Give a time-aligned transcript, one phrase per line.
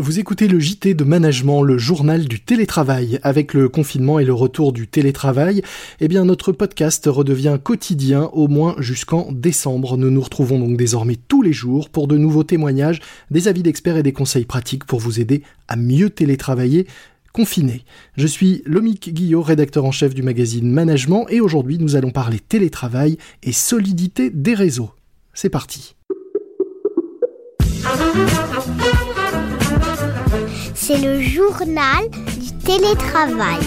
[0.00, 3.18] Vous écoutez le JT de Management, le journal du télétravail.
[3.22, 5.60] Avec le confinement et le retour du télétravail,
[6.00, 9.98] eh bien notre podcast redevient quotidien au moins jusqu'en décembre.
[9.98, 13.00] Nous nous retrouvons donc désormais tous les jours pour de nouveaux témoignages,
[13.30, 16.86] des avis d'experts et des conseils pratiques pour vous aider à mieux télétravailler
[17.34, 17.84] confiné.
[18.16, 22.38] Je suis Lomic Guillot, rédacteur en chef du magazine Management et aujourd'hui nous allons parler
[22.38, 24.92] télétravail et solidité des réseaux.
[25.34, 25.94] C'est parti.
[30.82, 32.08] C'est le journal
[32.40, 33.60] du télétravail.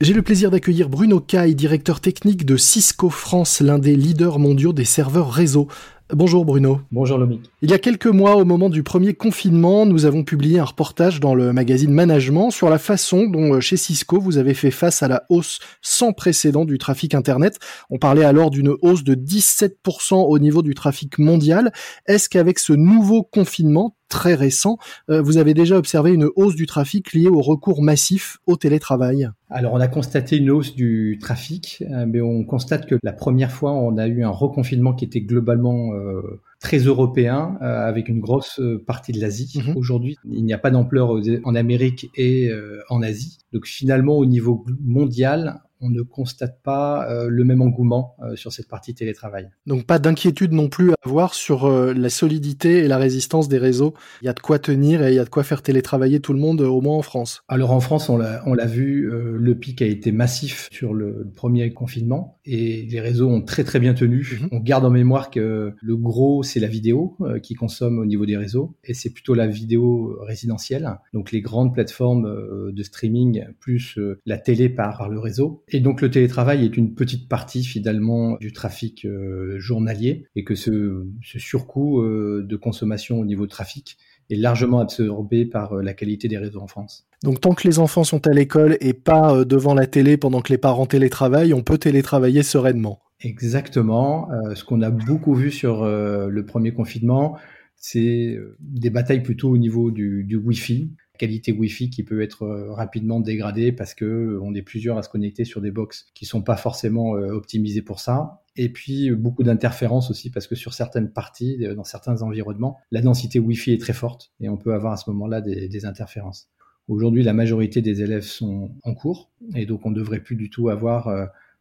[0.00, 4.72] J'ai le plaisir d'accueillir Bruno Caille, directeur technique de Cisco France, l'un des leaders mondiaux
[4.72, 5.66] des serveurs réseau.
[6.12, 6.80] Bonjour Bruno.
[6.92, 7.50] Bonjour Lomic.
[7.62, 11.18] Il y a quelques mois, au moment du premier confinement, nous avons publié un reportage
[11.18, 15.02] dans le magazine Management sur la façon dont euh, chez Cisco vous avez fait face
[15.02, 17.58] à la hausse sans précédent du trafic Internet.
[17.90, 21.72] On parlait alors d'une hausse de 17% au niveau du trafic mondial.
[22.06, 24.78] Est-ce qu'avec ce nouveau confinement, très récent,
[25.10, 29.28] euh, vous avez déjà observé une hausse du trafic liée au recours massif au télétravail
[29.50, 33.50] Alors on a constaté une hausse du trafic, euh, mais on constate que la première
[33.50, 38.60] fois on a eu un reconfinement qui était globalement euh, très européen, avec une grosse
[38.86, 39.62] partie de l'Asie.
[39.66, 39.76] Mhm.
[39.76, 41.10] Aujourd'hui, il n'y a pas d'ampleur
[41.44, 42.50] en Amérique et
[42.88, 43.38] en Asie.
[43.52, 48.52] Donc finalement, au niveau mondial, on ne constate pas euh, le même engouement euh, sur
[48.52, 49.48] cette partie télétravail.
[49.66, 53.58] Donc pas d'inquiétude non plus à avoir sur euh, la solidité et la résistance des
[53.58, 53.94] réseaux.
[54.22, 56.32] Il y a de quoi tenir et il y a de quoi faire télétravailler tout
[56.32, 57.42] le monde, au moins en France.
[57.48, 62.38] Alors en France, on l'a vu, le pic a été massif sur le, premier confinement
[62.44, 64.38] et les réseaux ont très très bien tenu.
[64.40, 64.48] Mhm.
[64.52, 68.36] On garde en mémoire que le gros, c'est la vidéo qui consomme au niveau des
[68.36, 70.98] réseaux et c'est plutôt la vidéo résidentielle.
[71.12, 76.10] Donc les grandes plateformes de streaming plus la télé par le réseau et donc le
[76.10, 82.02] télétravail est une petite partie finalement du trafic euh, journalier et que ce, ce surcoût
[82.02, 83.98] euh, de consommation au niveau trafic
[84.30, 87.08] est largement absorbé par euh, la qualité des réseaux en France.
[87.24, 90.52] Donc tant que les enfants sont à l'école et pas devant la télé pendant que
[90.52, 93.00] les parents télétravaillent, on peut télétravailler sereinement.
[93.20, 94.28] Exactement.
[94.54, 97.38] ce qu'on a beaucoup vu sur le premier confinement,
[97.76, 102.72] c'est des batailles plutôt au niveau du, du Wi-Fi qualité Wi-Fi qui peut être euh,
[102.72, 106.26] rapidement dégradée parce que euh, on est plusieurs à se connecter sur des box qui
[106.26, 108.42] sont pas forcément euh, optimisées pour ça.
[108.56, 113.38] Et puis beaucoup d'interférences aussi parce que sur certaines parties, dans certains environnements, la densité
[113.38, 116.48] Wi-Fi est très forte et on peut avoir à ce moment-là des, des interférences.
[116.88, 120.48] Aujourd'hui, la majorité des élèves sont en cours et donc on ne devrait plus du
[120.48, 121.08] tout avoir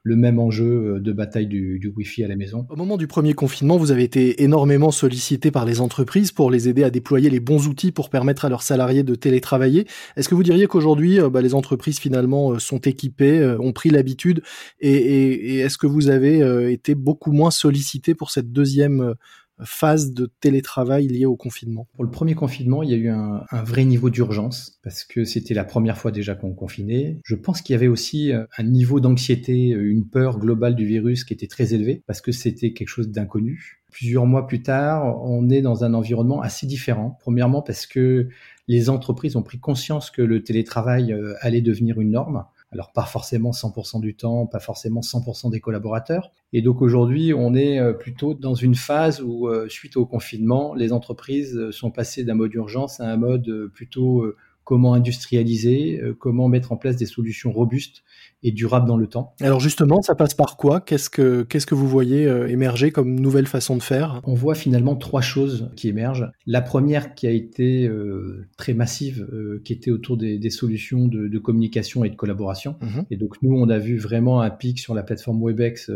[0.05, 2.67] le même enjeu euh, de bataille du, du Wi-Fi à la maison.
[2.69, 6.69] Au moment du premier confinement, vous avez été énormément sollicité par les entreprises pour les
[6.69, 9.87] aider à déployer les bons outils pour permettre à leurs salariés de télétravailler.
[10.15, 13.89] Est-ce que vous diriez qu'aujourd'hui, euh, bah, les entreprises finalement euh, sont équipées, ont pris
[13.89, 14.43] l'habitude,
[14.79, 19.15] et, est-ce que vous avez été beaucoup moins sollicité pour cette deuxième
[19.63, 23.43] phase de télétravail liée au confinement Pour le premier confinement, il y a eu un,
[23.49, 27.19] un vrai niveau d'urgence parce que c'était la première fois déjà qu'on confinait.
[27.23, 30.85] Je pense qu'il y avait aussi euh, un niveau d'anxiété, euh, une peur globale du
[30.85, 33.81] virus qui était très élevé parce que c'était quelque chose d'inconnu.
[33.91, 37.17] Plusieurs mois plus tard, on est dans un environnement assez différent.
[37.21, 38.27] Premièrement parce que
[38.67, 42.45] les entreprises ont pris conscience que le télétravail euh, allait devenir une norme.
[42.75, 46.33] Alors pas forcément 100% du temps, pas forcément 100% des collaborateurs.
[46.51, 50.73] Et donc aujourd'hui, on est euh, plutôt dans une phase où, euh, suite au confinement,
[50.73, 54.25] les entreprises euh, sont passées d'un mode urgence à un mode plutôt
[54.65, 58.03] comment industrialiser, comment mettre en place des solutions robustes
[58.45, 59.33] et durable dans le temps.
[59.41, 60.79] Alors justement, ça passe par quoi?
[60.79, 64.21] Qu'est-ce que qu'est-ce que vous voyez euh, émerger comme nouvelle façon de faire?
[64.23, 66.31] On voit finalement trois choses qui émergent.
[66.45, 71.07] La première qui a été euh, très massive, euh, qui était autour des, des solutions
[71.07, 72.75] de, de, communication et de collaboration.
[72.81, 73.05] Mhm.
[73.09, 75.91] Et donc nous, on a vu vraiment un pic sur la plateforme Webex.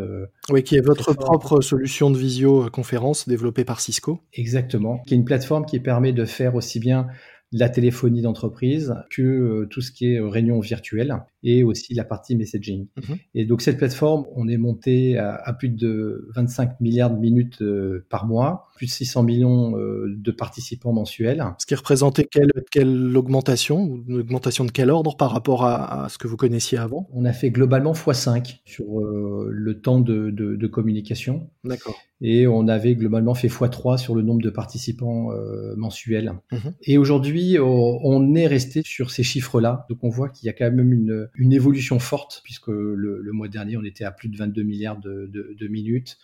[0.50, 4.22] oui, qui est votre propre solution de visioconférence développée par Cisco.
[4.34, 7.08] Exactement, qui est une plateforme qui permet de faire aussi bien
[7.52, 12.04] la téléphonie d'entreprise que euh, tout ce qui est euh, réunion virtuelle et aussi la
[12.04, 12.88] partie messaging.
[12.98, 13.18] Mhm.
[13.36, 18.06] Et donc cette plateforme, on est monté à, plus de 25 milliards de minutes euh,
[18.10, 21.44] par mois, plus de 600 millions de participants mensuels.
[21.58, 26.18] Ce qui représentait quelle, quelle augmentation, une augmentation de quel ordre par rapport à, ce
[26.18, 27.10] que vous connaissiez avant?
[27.12, 31.50] On a fait globalement x5 sur le temps de, de, de communication.
[31.64, 36.34] D'accord et on avait globalement fait x3 sur le nombre de participants euh, mensuels.
[36.52, 36.74] Mhm.
[36.84, 39.86] Et aujourd'hui, on est resté sur ces chiffres-là.
[39.90, 43.32] Donc on voit qu'il y a quand même une, une évolution forte, puisque le, le,
[43.32, 46.18] mois dernier, on était à plus de 22 milliards de, de, de, minutes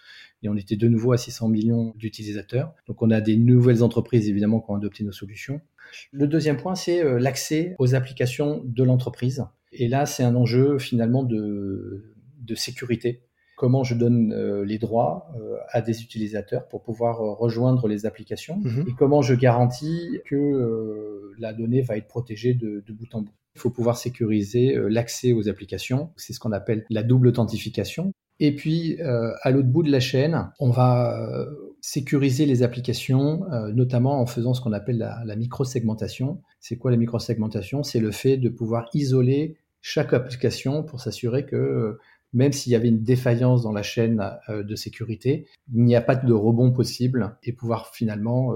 [0.44, 2.74] et on était de nouveau à 600 millions d'utilisateurs.
[2.88, 5.62] Donc on a des nouvelles entreprises, évidemment, qui ont adopté nos solutions.
[6.12, 9.46] Le deuxième point, c'est euh, l'accès aux applications de l'entreprise.
[9.72, 13.22] Et là, c'est un enjeu finalement de, de sécurité
[13.58, 14.36] comment je donne
[14.66, 15.32] les droits
[15.70, 18.84] à des utilisateurs pour pouvoir rejoindre les applications mhm.
[18.90, 23.32] et comment je garantis que la donnée va être protégée de, de bout en bout.
[23.56, 26.12] Il faut pouvoir sécuriser l'accès aux applications.
[26.18, 28.12] C'est ce qu'on appelle la double authentification.
[28.40, 31.46] Et puis, euh, à l'autre bout de la chaîne, on va euh,
[31.82, 36.42] sécuriser les applications, euh, notamment en faisant ce qu'on appelle la, la micro-segmentation.
[36.60, 37.84] C'est quoi la micro-segmentation?
[37.84, 41.98] C'est le fait de pouvoir isoler chaque application pour s'assurer que
[42.34, 46.16] même s'il y avait une défaillance dans la chaîne de sécurité, il n'y a pas
[46.16, 48.52] de rebond possible et pouvoir finalement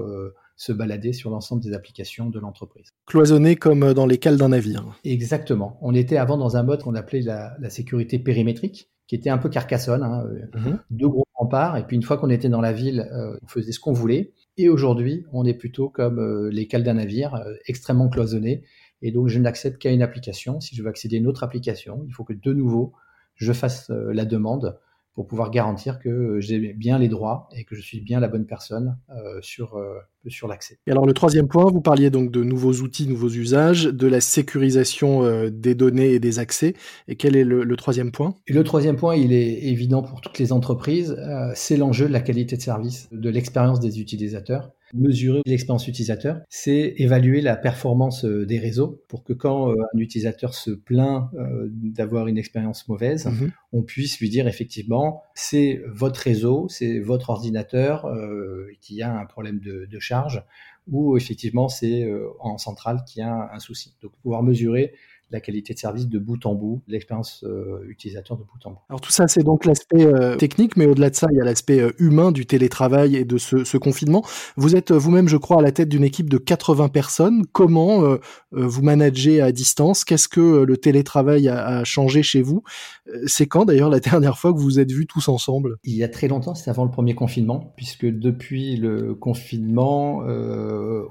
[0.60, 2.92] se balader sur l'ensemble des applications de l'entreprise.
[3.06, 4.84] Cloisonné comme dans les cales d'un navire.
[5.04, 5.78] Exactement.
[5.80, 9.38] On était avant dans un mode qu'on appelait la, la sécurité périmétrique qui était un
[9.38, 10.78] peu carcassonne, hein, euh, mhm.
[10.90, 13.72] deux gros remparts, et puis une fois qu'on était dans la ville, euh, on faisait
[13.72, 14.34] ce qu'on voulait.
[14.56, 18.62] Et aujourd'hui, on est plutôt comme euh, les cales d'un navire, extrêmement cloisonnés.
[19.02, 20.60] Et donc, je n'accède qu'à une application.
[20.60, 22.92] Si je veux accéder à une autre application, il faut que de nouveau,
[23.34, 24.78] je fasse la demande
[25.14, 28.46] pour pouvoir garantir que j'ai bien les droits et que je suis bien la bonne
[28.46, 28.96] personne
[29.40, 29.76] sur,
[30.28, 30.78] sur l'accès.
[30.86, 34.20] Et alors le troisième point, vous parliez donc de nouveaux outils, nouveaux usages, de la
[34.20, 36.74] sécurisation euh, des données et des accès.
[37.08, 38.34] Et quel est le, troisième point?
[38.46, 42.12] Et Le troisième point, il est évident pour toutes les entreprises, euh, c'est l'enjeu de
[42.12, 48.24] la qualité de service, de l'expérience des utilisateurs mesurer l'expérience utilisateur, c'est évaluer la performance
[48.24, 51.30] euh, des réseaux pour que quand un utilisateur se plaint
[51.68, 53.52] d'avoir une expérience mauvaise, mhm.
[53.72, 58.04] on puisse lui dire effectivement c'est votre réseau, c'est votre ordinateur
[58.80, 60.00] qui a un problème de, de
[60.88, 63.94] ou effectivement c'est euh, en centrale qu'il y a un, souci.
[64.02, 64.94] Donc pouvoir mesurer
[65.30, 68.78] la qualité de service de bout en bout, l'expérience euh, utilisateur de bout en bout.
[68.88, 71.44] Alors tout ça, c'est donc l'aspect euh, technique, mais au-delà de ça, il y a
[71.44, 74.24] l'aspect euh, humain du télétravail et de ce, ce confinement.
[74.56, 77.46] Vous êtes vous-même, je crois, à la tête d'une équipe de 80 personnes.
[77.52, 78.16] Comment
[78.50, 80.04] vous managez à distance?
[80.04, 82.62] Qu'est-ce que le télétravail a, a changé chez vous?
[83.26, 85.76] C'est quand d'ailleurs la dernière fois que vous vous êtes vus tous ensemble?
[85.84, 90.22] Il y a très longtemps, c'est avant le premier confinement, puisque depuis le confinement,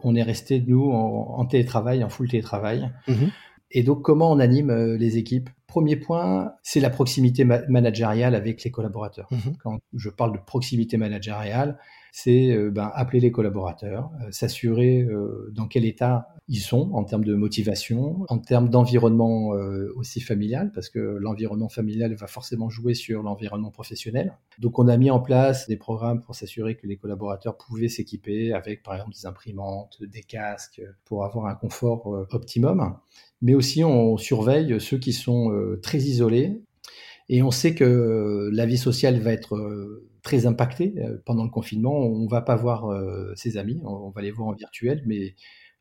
[0.04, 2.89] on est resté, nous, en, en, télétravail, en full télétravail.
[3.07, 3.27] Mmh
[3.71, 5.50] et donc, comment on anime euh, les équipes?
[5.68, 9.27] Premier point, c'est la proximité managériale avec les collaborateurs.
[9.31, 9.56] Mhm.
[9.62, 11.77] Quand je parle de proximité managériale,
[12.11, 15.07] c'est euh, ben, appeler les collaborateurs, euh, s'assurer
[15.51, 19.50] dans quel état ils sont en termes de motivation, en termes d'environnement
[19.95, 24.33] aussi familial, parce que l'environnement familial va forcément jouer sur l'environnement professionnel.
[24.57, 28.53] Donc on a mis en place des programmes pour s'assurer que les collaborateurs pouvaient s'équiper
[28.53, 32.97] avec par exemple des imprimantes, des casques, pour avoir un confort optimum
[33.41, 36.62] mais aussi on surveille ceux qui sont euh, très isolés.
[37.29, 41.50] Et on sait que la vie sociale va être euh, très impactée euh, pendant le
[41.50, 41.94] confinement.
[41.94, 42.88] On va pas voir
[43.36, 45.36] ses amis, on va les voir en virtuel, mais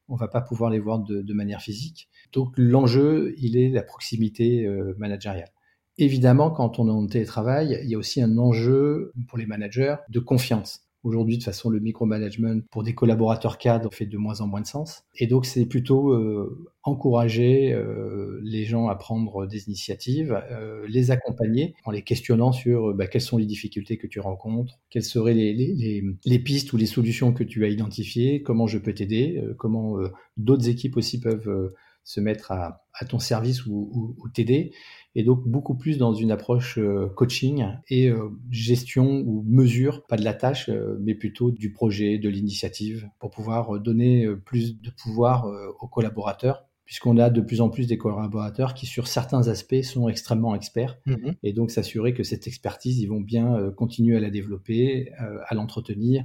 [0.09, 2.09] on va pas pouvoir les voir de, de manière physique.
[2.33, 5.51] Donc l'enjeu, il est la proximité managériale.
[5.99, 9.97] Évidemment, quand on est en télétravail, il y a aussi un enjeu pour les managers
[10.09, 10.88] de confiance.
[11.09, 14.61] Aujourd'hui, de toute façon, le micromanagement pour des collaborateurs cadres fait de moins en moins
[14.61, 15.05] de sens.
[15.17, 21.11] Et donc, c'est plutôt euh, encourager euh, les gens à prendre des initiatives, euh, les
[21.11, 25.33] accompagner en les questionnant sur bah, quelles sont les difficultés que tu rencontres, quelles seraient
[25.33, 29.43] les, les, les, pistes ou les solutions que tu as identifiées, comment je peux t'aider,
[29.57, 29.97] comment
[30.37, 31.73] d'autres équipes aussi peuvent
[32.09, 34.73] se mettre à, à ton service ou, ou t'aider
[35.19, 40.17] et donc beaucoup plus dans une approche euh, coaching et euh, gestion ou mesure, pas
[40.17, 44.91] de la tâche, euh, mais plutôt du projet, de l'initiative, pour pouvoir donner plus de
[44.91, 45.47] pouvoir
[45.81, 50.09] aux collaborateurs puisqu'on a de plus en plus des collaborateurs qui, sur certains aspects, sont
[50.09, 50.99] extrêmement experts.
[51.07, 51.35] Mm-hmm.
[51.43, 56.25] Et donc, s'assurer que cette expertise, ils vont bien continuer à la développer, à l'entretenir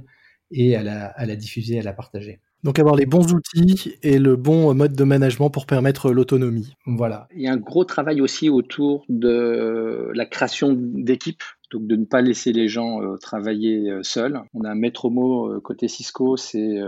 [0.50, 2.40] et à la, à la diffuser, à la partager.
[2.64, 6.74] Donc avoir les bons outils et le bon mode de management pour permettre l'autonomie.
[6.86, 7.28] Voilà.
[7.34, 11.42] Il y a un gros travail aussi autour de la création d'équipes
[11.74, 14.40] donc de ne pas laisser les gens euh, travailler euh, seuls.
[14.54, 16.78] On a un maître mot euh, côté Cisco, c'est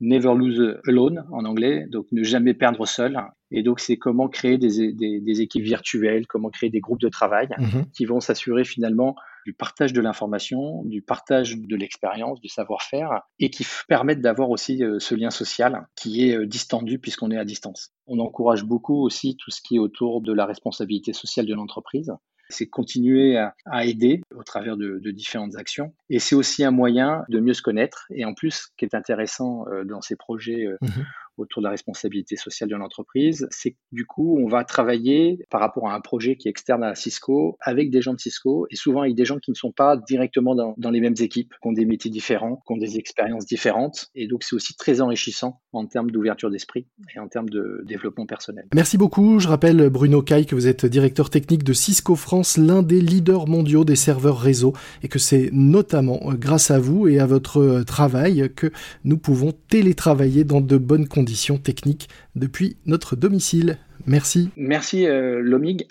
[0.00, 3.18] never lose alone en anglais, donc ne jamais perdre seul.
[3.50, 7.48] Et donc c'est comment créer des, des, équipes virtuelles, comment créer des groupes de travail
[7.58, 7.86] mhm.
[7.92, 13.50] qui vont s'assurer finalement du partage de l'information, du partage de l'expérience, du savoir-faire, et
[13.50, 17.92] qui permettent d'avoir aussi ce lien social qui est distendu puisqu'on est à distance.
[18.06, 22.12] On encourage beaucoup aussi tout ce qui est autour de la responsabilité sociale de l'entreprise
[22.48, 25.94] c'est continuer à, aider au travers de, différentes actions.
[26.10, 28.06] Et c'est aussi un moyen de mieux se connaître.
[28.10, 31.06] Et en plus, ce qui est intéressant euh, dans ces projets euh, mhm.
[31.36, 35.88] Autour de la responsabilité sociale de l'entreprise, c'est du coup, on va travailler par rapport
[35.88, 39.02] à un projet qui est externe à Cisco avec des gens de Cisco et souvent
[39.02, 41.72] avec des gens qui ne sont pas directement dans, dans les mêmes équipes, qui ont
[41.72, 44.08] des métiers différents, qui ont des expériences différentes.
[44.14, 48.26] Et donc, c'est aussi très enrichissant en termes d'ouverture d'esprit et en termes de développement
[48.26, 48.66] personnel.
[48.74, 49.38] Merci beaucoup.
[49.38, 53.46] Je rappelle, Bruno Caille, que vous êtes directeur technique de Cisco France, l'un des leaders
[53.46, 54.72] mondiaux des serveurs réseau,
[55.02, 58.70] et que c'est notamment grâce à vous et à votre travail que
[59.04, 63.78] nous pouvons télétravailler dans de bonnes conditions techniques depuis notre domicile.
[64.06, 64.50] Merci.
[64.58, 65.86] Merci, euh, Lomig.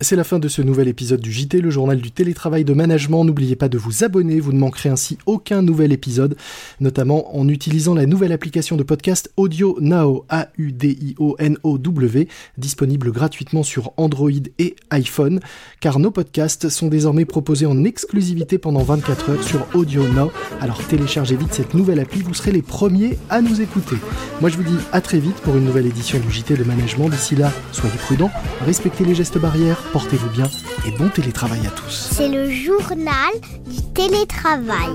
[0.00, 3.24] C'est la fin de ce nouvel épisode du JT, le journal du télétravail de management.
[3.24, 6.36] N'oubliez pas de vous abonner, vous ne manquerez ainsi aucun nouvel épisode,
[6.78, 12.28] notamment en utilisant la nouvelle application de podcast Audio Now, A-U-D-I-O-N-O-W,
[12.58, 15.40] disponible gratuitement sur Android et iPhone,
[15.80, 20.30] car nos podcasts sont désormais proposés en exclusivité pendant 24 heures sur Audio Now.
[20.60, 23.96] Alors téléchargez vite cette nouvelle appli, vous serez les premiers à nous écouter.
[24.40, 27.08] Moi je vous dis à très vite pour une nouvelle édition du JT de management.
[27.08, 28.30] D'ici là, soyez prudents,
[28.64, 30.48] respectez les gestes barrières portez-vous bien
[30.86, 32.10] et bon télétravail à tous.
[32.12, 33.32] C'est le journal
[33.66, 34.90] du télétravail.